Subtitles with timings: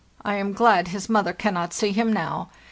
[0.25, 2.49] I am glad his mother cannot see him now.